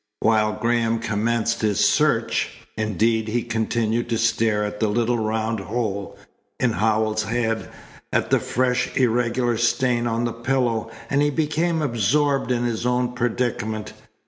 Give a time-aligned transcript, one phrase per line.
[0.21, 6.17] While Graham commenced his search, indeed, he continued to stare at the little round hole
[6.59, 7.69] in Howells's head,
[8.11, 13.13] at the fresh, irregular stain on the pillow, and he became absorbed in his own
[13.13, 13.93] predicament.